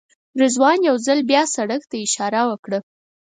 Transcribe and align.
رضوان 0.41 0.79
یو 0.89 0.95
ځل 1.05 1.19
بیا 1.31 1.43
سړک 1.55 1.81
ته 1.89 1.95
اشاره 2.05 2.41
وکړه. 2.49 2.79